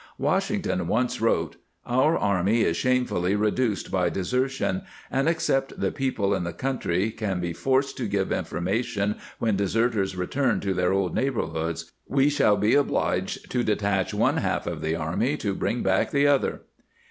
Washington 0.17 0.87
once 0.87 1.21
wrote:" 1.21 1.57
Our 1.85 2.17
army 2.17 2.63
is 2.63 2.75
shame 2.75 3.05
fully 3.05 3.35
reduced 3.35 3.91
by 3.91 4.09
desertion, 4.09 4.81
and 5.11 5.29
except 5.29 5.79
the 5.79 5.91
people 5.91 6.33
in 6.33 6.43
the 6.43 6.53
country 6.53 7.11
can 7.11 7.39
be 7.39 7.53
forced 7.53 7.97
to 7.97 8.07
give 8.07 8.31
information 8.31 9.17
when 9.37 9.55
deserters 9.55 10.15
return 10.15 10.59
to 10.61 10.73
their 10.73 10.91
old 10.91 11.13
neighborhoods, 11.13 11.91
we 12.07 12.29
shall 12.29 12.57
be 12.57 12.73
obliged 12.73 13.51
to 13.51 13.63
detach 13.63 14.11
one 14.11 14.37
half 14.37 14.63
the 14.63 14.95
army 14.95 15.37
to 15.37 15.53
bring 15.53 15.83
back 15.83 16.09
the 16.09 16.25
other." 16.25 16.61